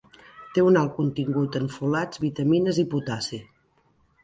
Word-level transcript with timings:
Té 0.53 0.63
un 0.67 0.79
alt 0.79 0.95
contingut 0.95 1.59
en 1.61 1.69
folats, 1.75 2.23
vitamines 2.25 2.83
i 2.87 2.89
potassi. 2.95 3.43